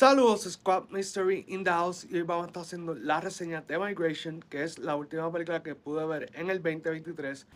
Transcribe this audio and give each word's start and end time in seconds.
Saludos 0.00 0.50
Squad 0.50 0.88
Mystery 0.88 1.44
in 1.46 1.62
the 1.62 1.68
House 1.68 2.06
y 2.08 2.14
hoy 2.14 2.22
vamos 2.22 2.44
a 2.44 2.46
estar 2.46 2.62
haciendo 2.62 2.94
la 2.94 3.20
reseña 3.20 3.60
de 3.60 3.78
Migration, 3.78 4.40
que 4.40 4.62
es 4.62 4.78
la 4.78 4.96
última 4.96 5.30
película 5.30 5.62
que 5.62 5.74
pude 5.74 6.06
ver 6.06 6.30
en 6.32 6.48
el 6.48 6.62
2023. 6.62 7.46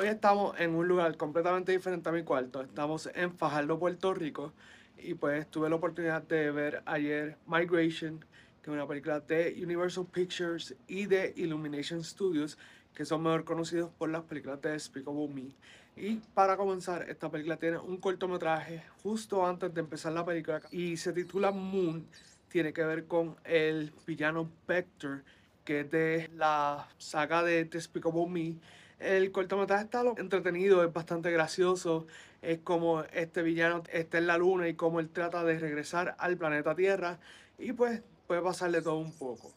Hoy 0.00 0.08
estamos 0.08 0.58
en 0.58 0.74
un 0.74 0.88
lugar 0.88 1.16
completamente 1.16 1.70
diferente 1.70 2.08
a 2.08 2.10
mi 2.10 2.24
cuarto, 2.24 2.62
estamos 2.62 3.08
en 3.14 3.32
Fajardo, 3.32 3.78
Puerto 3.78 4.12
Rico 4.12 4.52
y 4.98 5.14
pues 5.14 5.48
tuve 5.48 5.70
la 5.70 5.76
oportunidad 5.76 6.24
de 6.24 6.50
ver 6.50 6.82
ayer 6.86 7.36
Migration, 7.46 8.24
que 8.64 8.70
es 8.70 8.74
una 8.74 8.88
película 8.88 9.20
de 9.20 9.54
Universal 9.62 10.06
Pictures 10.10 10.74
y 10.86 11.04
de 11.04 11.34
Illumination 11.36 12.02
Studios, 12.02 12.56
que 12.94 13.04
son 13.04 13.22
mejor 13.22 13.44
conocidos 13.44 13.90
por 13.98 14.08
las 14.08 14.22
películas 14.22 14.62
de 14.62 14.70
Despicable 14.70 15.28
Me. 15.28 15.54
Y 15.96 16.16
para 16.32 16.56
comenzar, 16.56 17.08
esta 17.10 17.30
película 17.30 17.58
tiene 17.58 17.76
un 17.76 17.98
cortometraje 17.98 18.82
justo 19.02 19.46
antes 19.46 19.74
de 19.74 19.80
empezar 19.80 20.12
la 20.12 20.24
película 20.24 20.62
y 20.70 20.96
se 20.96 21.12
titula 21.12 21.50
Moon. 21.50 22.06
Tiene 22.48 22.72
que 22.72 22.82
ver 22.84 23.04
con 23.06 23.36
el 23.44 23.92
villano 24.06 24.50
Vector, 24.66 25.24
que 25.66 25.80
es 25.80 25.90
de 25.90 26.30
la 26.34 26.88
saga 26.96 27.42
de 27.42 27.66
Despicable 27.66 28.26
Me. 28.28 28.54
El 28.98 29.30
cortometraje 29.30 29.84
está 29.84 30.02
entretenido, 30.16 30.82
es 30.82 30.92
bastante 30.92 31.30
gracioso. 31.30 32.06
Es 32.40 32.60
como 32.60 33.02
este 33.12 33.42
villano 33.42 33.82
está 33.92 34.16
en 34.16 34.26
la 34.26 34.38
luna 34.38 34.68
y 34.68 34.74
cómo 34.74 35.00
él 35.00 35.10
trata 35.10 35.44
de 35.44 35.58
regresar 35.58 36.16
al 36.18 36.38
planeta 36.38 36.74
Tierra. 36.74 37.18
Y 37.58 37.72
pues 37.72 38.00
puede 38.26 38.42
pasarle 38.42 38.80
todo 38.80 38.96
un 38.98 39.12
poco. 39.12 39.52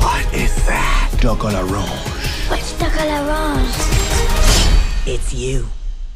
What 0.00 0.34
is 0.34 0.54
that? 0.66 1.06
What's 2.48 2.74
It's 5.06 5.32
you 5.32 5.66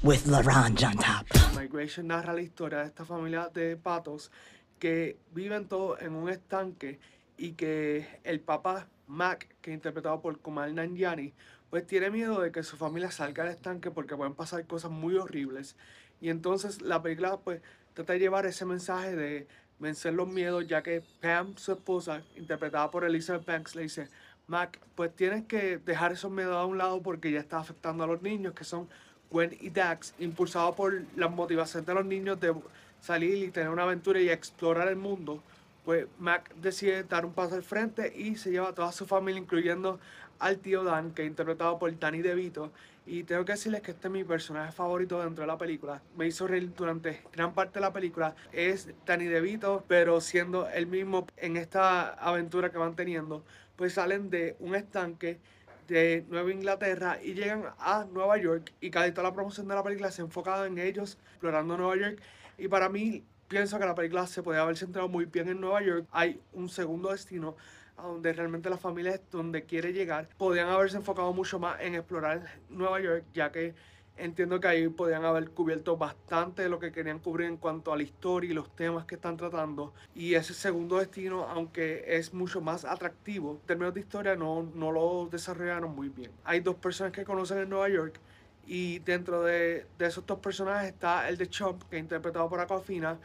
with 0.03 0.27
Larange 0.27 0.85
on 0.85 0.97
top. 0.97 1.27
Migration 1.57 2.09
narra 2.09 2.33
la 2.33 2.41
historia 2.41 2.81
de 2.81 2.87
esta 2.87 3.05
familia 3.05 3.51
de 3.53 3.77
patos 3.77 4.31
que 4.79 5.19
viven 5.33 5.69
todos 5.69 6.01
en 6.03 6.15
un 6.15 6.29
estanque 6.29 6.99
y 7.37 7.53
que 7.53 8.21
el 8.25 8.41
papá 8.41 8.89
Mac, 9.07 9.49
que 9.61 9.71
es 9.71 9.75
interpretado 9.75 10.21
por 10.21 10.39
Kumail 10.41 10.75
Nanjiani, 10.75 11.33
pues 11.71 11.87
tiene 11.87 12.11
miedo 12.11 12.41
de 12.41 12.53
que 12.53 12.63
su 12.63 12.77
familia 12.77 13.11
salga 13.11 13.45
del 13.45 13.55
estanque 13.55 13.91
porque 13.91 14.17
pueden 14.17 14.35
pasar 14.35 14.67
cosas 14.67 14.91
muy 14.91 15.17
horribles. 15.17 15.77
Y 16.21 16.29
entonces 16.29 16.83
la 16.83 17.03
película 17.03 17.39
pues 17.39 17.63
trata 17.95 18.13
de 18.13 18.19
llevar 18.19 18.47
ese 18.47 18.65
mensaje 18.65 19.17
de 19.17 19.49
vencer 19.81 20.13
los 20.13 20.29
miedos, 20.29 20.67
ya 20.69 20.83
que 20.83 21.03
Pam, 21.21 21.57
su 21.57 21.73
esposa, 21.73 22.23
interpretada 22.37 22.91
por 22.91 23.05
Elizabeth 23.05 23.45
Banks, 23.45 23.75
le 23.75 23.83
dice, 23.83 24.09
Mac, 24.47 24.79
pues 24.95 25.15
tienes 25.17 25.47
que 25.47 25.79
dejar 25.79 26.13
esos 26.13 26.31
miedos 26.31 26.55
a 26.57 26.65
un 26.65 26.79
lado 26.79 27.01
porque 27.03 27.33
ya 27.33 27.41
está 27.41 27.59
afectando 27.59 28.05
a 28.05 28.07
los 28.07 28.23
niños, 28.23 28.55
que 28.55 28.65
son 28.65 28.89
Gwen 29.31 29.57
y 29.61 29.71
Dax, 29.71 30.15
impulsados 30.19 30.75
por 30.75 31.03
la 31.17 31.29
motivación 31.29 31.85
de 31.85 31.95
los 31.95 32.05
niños 32.05 32.39
de 32.41 32.55
salir 33.01 33.43
y 33.45 33.51
tener 33.51 33.71
una 33.71 33.85
aventura 33.85 34.21
y 34.21 34.29
explorar 34.29 34.89
el 34.89 34.97
mundo. 34.97 35.43
Pues 35.85 36.07
Mac 36.19 36.53
decide 36.57 37.05
dar 37.05 37.25
un 37.25 37.33
paso 37.33 37.55
al 37.55 37.63
frente 37.63 38.13
y 38.15 38.37
se 38.37 38.51
lleva 38.51 38.69
a 38.69 38.75
toda 38.75 38.93
su 38.93 39.07
familia, 39.07 39.41
incluyendo 39.41 39.99
al 40.41 40.59
tío 40.59 40.83
Dan, 40.83 41.13
que 41.13 41.23
es 41.23 41.29
interpretado 41.29 41.79
por 41.79 41.97
Danny 41.99 42.23
DeVito. 42.23 42.73
Y 43.07 43.25
tengo 43.25 43.45
que 43.45 43.53
decirles 43.53 43.81
que 43.83 43.93
este 43.93 44.09
es 44.09 44.13
mi 44.13 44.25
personaje 44.25 44.73
favorito 44.73 45.21
dentro 45.21 45.43
de 45.43 45.47
la 45.47 45.59
película. 45.59 46.03
Me 46.17 46.27
hizo 46.27 46.47
reír 46.47 46.73
durante 46.75 47.23
gran 47.33 47.55
parte 47.55 47.75
de 47.75 47.81
la 47.81 47.93
película. 47.93 48.35
Es 48.53 48.89
Danny 49.07 49.27
DeVito, 49.27 49.85
pero 49.89 50.21
siendo 50.21 50.69
el 50.69 50.87
mismo 50.87 51.27
en 51.37 51.57
esta 51.57 52.11
aventura 52.15 52.71
que 52.71 52.79
van 52.79 52.95
teniendo 52.95 53.45
pues 53.81 53.95
salen 53.95 54.29
de 54.29 54.57
un 54.61 54.75
estanque 54.75 55.41
de 55.89 56.27
Nueva 56.29 56.53
Inglaterra 56.53 57.19
y 57.23 57.33
llegan 57.33 57.65
a 57.79 58.05
Nueva 58.13 58.37
York 58.37 58.75
y 58.79 58.91
casi 58.91 59.11
toda 59.11 59.29
la 59.29 59.35
promoción 59.35 59.69
de 59.69 59.75
la 59.75 59.83
película 59.83 60.11
se 60.11 60.21
ha 60.21 60.27
enfocado 60.27 60.67
en 60.67 60.77
ellos 60.77 61.17
explorando 61.31 61.79
Nueva 61.79 61.97
York 61.97 62.21
y 62.59 62.69
para 62.69 62.91
mí 62.91 63.25
pienso 63.49 63.79
que 63.79 63.87
la 63.87 63.95
película 63.95 64.27
se 64.27 64.43
podría 64.43 64.65
haber 64.65 64.77
centrado 64.77 65.09
muy 65.09 65.25
bien 65.25 65.49
en 65.49 65.63
Nueva 65.63 65.83
York. 65.83 66.07
Hay 66.13 66.43
un 66.53 66.69
segundo 66.69 67.09
destino 67.11 67.57
a 68.01 68.09
donde 68.09 68.33
realmente 68.33 68.71
la 68.71 68.77
familia 68.77 69.15
es 69.15 69.21
donde 69.31 69.65
quiere 69.65 69.93
llegar. 69.93 70.29
Podrían 70.37 70.69
haberse 70.69 70.97
enfocado 70.97 71.33
mucho 71.33 71.59
más 71.59 71.81
en 71.81 71.95
explorar 71.95 72.45
Nueva 72.69 73.01
York 73.01 73.25
ya 73.33 73.51
que 73.53 73.75
entiendo 74.17 74.61
que 74.61 74.69
ahí 74.69 74.89
podían 74.89 75.25
haber 75.25 75.51
cubierto 75.51 75.97
bastante 75.97 76.63
de 76.63 76.69
lo 76.69 76.79
que 76.79 76.93
querían 76.93 77.19
cubrir 77.19 77.49
en 77.49 77.57
cuanto 77.57 77.93
a 77.93 77.97
la 77.97 78.03
historia 78.03 78.51
y 78.51 78.55
los 78.55 78.75
temas 78.77 79.07
que 79.07 79.15
están 79.15 79.37
tratando. 79.37 79.95
Y 80.15 80.35
ese 80.35 80.55
segundo 80.55 80.99
destino, 80.99 81.45
aunque 81.45 82.05
es 82.07 82.35
mucho 82.35 82.61
más 82.61 82.85
atractivo, 82.85 83.53
en 83.53 83.67
términos 83.67 83.95
de 83.95 84.01
historia 84.01 84.37
no, 84.37 84.71
no 84.75 84.93
lo 84.93 85.29
desarrollaron 85.31 85.95
muy 85.95 86.09
bien. 86.09 86.31
Hay 86.45 86.61
dos 86.61 86.77
personas 86.77 87.13
que 87.13 87.25
conocen 87.25 87.59
en 87.59 87.71
Nueva 87.71 87.89
York 87.89 88.21
y 88.67 88.99
dentro 89.01 89.43
de, 89.43 89.87
de 89.99 90.07
esos 90.07 90.27
dos 90.27 90.39
personajes 90.39 90.91
está 90.91 91.29
el 91.29 91.37
de 91.37 91.49
Chump, 91.49 91.83
que 91.85 91.97
es 91.97 92.03
interpretado 92.03 92.49
por 92.49 92.61
Aquafina, 92.61 93.19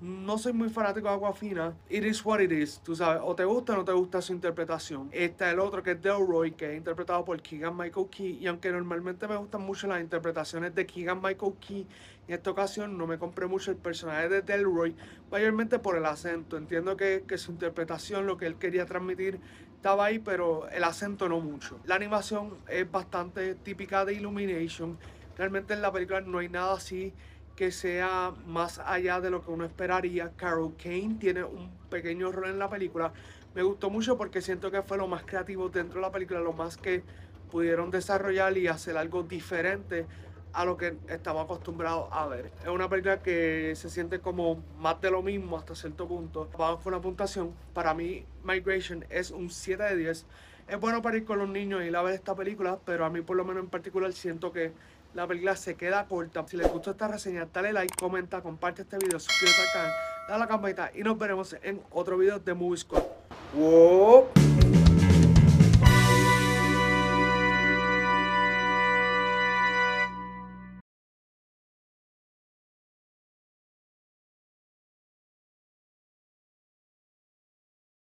no 0.00 0.36
soy 0.36 0.52
muy 0.52 0.68
fanático 0.68 1.08
de 1.08 1.14
Aquafina. 1.14 1.74
It 1.88 2.04
is 2.04 2.24
what 2.24 2.40
it 2.40 2.50
is, 2.50 2.80
tú 2.80 2.96
sabes. 2.96 3.22
O 3.24 3.36
te 3.36 3.44
gusta 3.44 3.74
o 3.74 3.76
no 3.76 3.84
te 3.84 3.92
gusta 3.92 4.20
su 4.20 4.32
interpretación. 4.32 5.08
Está 5.12 5.50
el 5.50 5.60
otro 5.60 5.82
que 5.82 5.92
es 5.92 6.02
Delroy, 6.02 6.52
que 6.52 6.72
es 6.72 6.76
interpretado 6.76 7.24
por 7.24 7.40
Keegan 7.40 7.76
Michael 7.76 8.08
Key. 8.10 8.38
Y 8.40 8.46
aunque 8.48 8.72
normalmente 8.72 9.28
me 9.28 9.36
gustan 9.36 9.62
mucho 9.62 9.86
las 9.86 10.00
interpretaciones 10.00 10.74
de 10.74 10.86
Keegan 10.86 11.22
Michael 11.22 11.54
Key, 11.60 11.86
en 12.26 12.34
esta 12.34 12.50
ocasión 12.50 12.98
no 12.98 13.06
me 13.06 13.18
compré 13.18 13.46
mucho 13.46 13.70
el 13.70 13.76
personaje 13.76 14.28
de 14.28 14.42
Delroy, 14.42 14.96
mayormente 15.30 15.78
por 15.78 15.96
el 15.96 16.06
acento. 16.06 16.56
Entiendo 16.56 16.96
que, 16.96 17.24
que 17.26 17.38
su 17.38 17.52
interpretación, 17.52 18.26
lo 18.26 18.36
que 18.36 18.46
él 18.46 18.56
quería 18.56 18.86
transmitir, 18.86 19.38
estaba 19.76 20.06
ahí, 20.06 20.18
pero 20.18 20.68
el 20.68 20.84
acento 20.84 21.28
no 21.28 21.40
mucho. 21.40 21.80
La 21.84 21.94
animación 21.94 22.58
es 22.68 22.90
bastante 22.90 23.54
típica 23.54 24.04
de 24.04 24.14
Illumination. 24.14 24.98
Realmente 25.36 25.74
en 25.74 25.82
la 25.82 25.92
película 25.92 26.20
no 26.20 26.38
hay 26.38 26.48
nada 26.48 26.74
así 26.74 27.12
que 27.56 27.70
sea 27.70 28.32
más 28.46 28.78
allá 28.78 29.20
de 29.20 29.30
lo 29.30 29.44
que 29.44 29.50
uno 29.50 29.64
esperaría. 29.64 30.32
Carol 30.36 30.74
Kane 30.76 31.16
tiene 31.18 31.44
un 31.44 31.70
pequeño 31.90 32.32
rol 32.32 32.50
en 32.50 32.58
la 32.58 32.68
película. 32.68 33.12
Me 33.54 33.62
gustó 33.62 33.90
mucho 33.90 34.16
porque 34.16 34.40
siento 34.40 34.70
que 34.70 34.82
fue 34.82 34.96
lo 34.96 35.06
más 35.06 35.24
creativo 35.24 35.68
dentro 35.68 35.96
de 35.96 36.02
la 36.02 36.12
película, 36.12 36.40
lo 36.40 36.52
más 36.52 36.76
que 36.76 37.02
pudieron 37.50 37.90
desarrollar 37.90 38.56
y 38.56 38.66
hacer 38.66 38.96
algo 38.96 39.22
diferente 39.22 40.06
a 40.54 40.64
lo 40.64 40.76
que 40.76 40.96
estamos 41.08 41.44
acostumbrados 41.44 42.08
a 42.10 42.26
ver. 42.26 42.50
Es 42.62 42.68
una 42.68 42.88
película 42.88 43.22
que 43.22 43.74
se 43.76 43.88
siente 43.90 44.20
como 44.20 44.62
más 44.78 45.00
de 45.00 45.10
lo 45.10 45.22
mismo 45.22 45.56
hasta 45.56 45.74
cierto 45.74 46.06
punto. 46.06 46.48
Vamos 46.58 46.82
con 46.82 46.94
una 46.94 47.02
puntuación. 47.02 47.52
Para 47.74 47.94
mí, 47.94 48.24
Migration 48.44 49.04
es 49.10 49.30
un 49.30 49.50
7 49.50 49.82
de 49.82 49.96
10. 49.96 50.26
Es 50.68 50.80
bueno 50.80 51.02
para 51.02 51.16
ir 51.16 51.24
con 51.24 51.38
los 51.38 51.48
niños 51.48 51.82
y 51.82 51.86
ir 51.86 51.96
a 51.96 52.02
ver 52.02 52.14
esta 52.14 52.34
película, 52.34 52.78
pero 52.84 53.04
a 53.04 53.10
mí 53.10 53.20
por 53.20 53.36
lo 53.36 53.44
menos 53.44 53.64
en 53.64 53.70
particular 53.70 54.12
siento 54.12 54.52
que 54.52 54.72
la 55.14 55.26
película 55.26 55.56
se 55.56 55.74
queda 55.74 56.06
corta. 56.06 56.44
Si 56.46 56.56
les 56.56 56.70
gustó 56.70 56.92
esta 56.92 57.08
reseña, 57.08 57.48
dale 57.52 57.72
like, 57.72 57.94
comenta, 57.98 58.40
comparte 58.40 58.82
este 58.82 58.98
video, 58.98 59.18
suscríbete 59.18 59.60
al 59.60 59.72
canal, 59.72 59.92
dale 60.28 60.34
a 60.34 60.38
la 60.38 60.46
campanita 60.48 60.90
y 60.94 61.02
nos 61.02 61.18
veremos 61.18 61.56
en 61.62 61.80
otro 61.90 62.16
video 62.18 62.38
de 62.38 62.54
Movie 62.54 62.78
Squad. 62.78 63.02